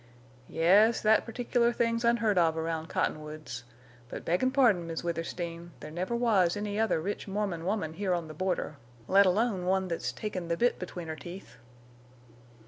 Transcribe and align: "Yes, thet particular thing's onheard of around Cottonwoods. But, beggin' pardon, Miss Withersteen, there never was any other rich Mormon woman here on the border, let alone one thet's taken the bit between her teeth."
"Yes, 0.49 0.99
thet 1.01 1.25
particular 1.27 1.71
thing's 1.71 2.03
onheard 2.03 2.35
of 2.39 2.57
around 2.57 2.87
Cottonwoods. 2.89 3.63
But, 4.09 4.25
beggin' 4.25 4.49
pardon, 4.49 4.87
Miss 4.87 5.03
Withersteen, 5.03 5.73
there 5.79 5.91
never 5.91 6.15
was 6.15 6.57
any 6.57 6.79
other 6.79 6.99
rich 6.99 7.27
Mormon 7.27 7.65
woman 7.65 7.93
here 7.93 8.15
on 8.15 8.27
the 8.27 8.33
border, 8.33 8.77
let 9.07 9.27
alone 9.27 9.67
one 9.67 9.89
thet's 9.89 10.11
taken 10.11 10.47
the 10.47 10.57
bit 10.57 10.79
between 10.79 11.07
her 11.07 11.15
teeth." 11.15 11.57